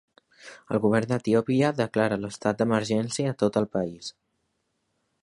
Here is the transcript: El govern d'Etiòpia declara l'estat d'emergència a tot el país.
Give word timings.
El 0.75 0.79
govern 0.85 1.11
d'Etiòpia 1.11 1.69
declara 1.81 2.19
l'estat 2.23 2.63
d'emergència 2.65 3.35
a 3.37 3.41
tot 3.45 3.61
el 3.63 3.71
país. 3.79 4.13